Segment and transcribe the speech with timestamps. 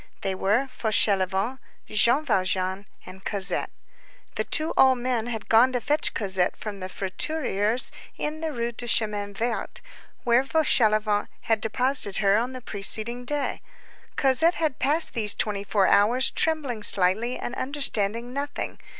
[0.21, 3.69] They were Fauchelevent, Jean Valjean, and Cosette.
[4.33, 8.71] The two old men had gone to fetch Cosette from the fruiterer's in the Rue
[8.71, 9.79] du Chemin Vert,
[10.23, 13.61] where Fauchelevent had deposited her on the preceding day.
[14.15, 18.79] Cosette had passed these twenty four hours trembling silently and understanding nothing.